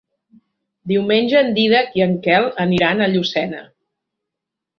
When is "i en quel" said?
1.99-2.49